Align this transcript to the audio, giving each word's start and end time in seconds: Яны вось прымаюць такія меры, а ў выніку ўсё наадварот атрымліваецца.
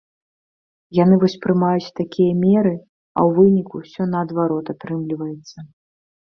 Яны 1.03 1.19
вось 1.23 1.35
прымаюць 1.43 1.93
такія 2.01 2.33
меры, 2.45 2.73
а 3.19 3.27
ў 3.27 3.37
выніку 3.37 3.75
ўсё 3.85 4.11
наадварот 4.17 4.65
атрымліваецца. 4.77 5.57